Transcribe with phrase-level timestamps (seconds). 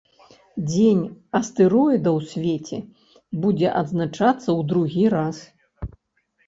[0.69, 1.03] Дзень
[1.39, 2.79] астэроіда ў свеце
[3.45, 5.37] будзе адзначацца ў другі раз.